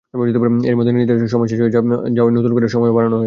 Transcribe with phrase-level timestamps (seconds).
[0.63, 3.19] এরই মধ্যে নির্ধারিত সময় শেষ হয়ে যাওয়ায় নতুন করে সময়ও বাড়ানো হয়েছে।